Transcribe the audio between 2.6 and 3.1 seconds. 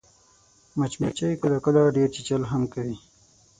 کوي